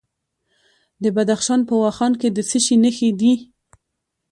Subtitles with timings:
[1.03, 3.33] د بدخشان په واخان کې د څه شي نښې دي؟